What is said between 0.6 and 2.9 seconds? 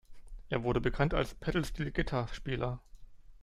wurde bekannt als Pedal-Steel-Gitarre-Spieler.